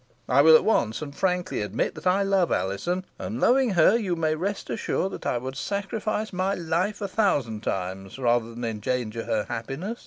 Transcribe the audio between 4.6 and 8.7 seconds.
assured I would sacrifice my life a thousand times rather than